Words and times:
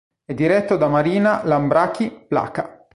È 0.25 0.33
diretto 0.33 0.77
da 0.77 0.87
Marina 0.87 1.45
Lambraki-Plaka. 1.45 2.87